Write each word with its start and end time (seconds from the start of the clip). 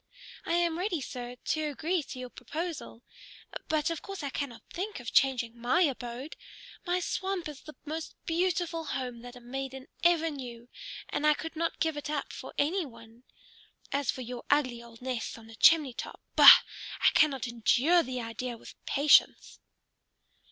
I 0.47 0.53
am 0.53 0.79
ready, 0.79 0.99
sir, 0.99 1.35
to 1.35 1.61
agree 1.69 2.01
to 2.01 2.17
your 2.17 2.31
proposal. 2.31 3.03
But 3.67 3.91
of 3.91 4.01
course 4.01 4.23
I 4.23 4.31
cannot 4.31 4.63
think 4.73 4.99
of 4.99 5.13
changing 5.13 5.55
my 5.55 5.81
abode. 5.83 6.35
My 6.87 6.99
swamp 6.99 7.47
is 7.47 7.61
the 7.61 7.75
most 7.85 8.15
beautiful 8.25 8.83
home 8.85 9.21
that 9.21 9.35
a 9.35 9.39
maiden 9.39 9.85
ever 10.03 10.31
knew, 10.31 10.69
and 11.09 11.27
I 11.27 11.35
could 11.35 11.55
not 11.55 11.79
give 11.79 11.97
it 11.97 12.09
up 12.09 12.33
for 12.33 12.51
any 12.57 12.83
one. 12.83 13.25
As 13.91 14.09
for 14.09 14.21
your 14.21 14.43
ugly 14.49 14.81
old 14.81 15.03
nest 15.03 15.37
on 15.37 15.45
the 15.45 15.53
chimney 15.55 15.93
top, 15.93 16.19
bah! 16.35 16.61
I 17.01 17.09
cannot 17.13 17.47
endure 17.47 18.01
the 18.01 18.21
idea 18.21 18.57
with 18.57 18.83
patience." 18.87 19.59